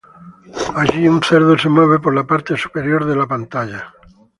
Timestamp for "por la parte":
1.99-2.57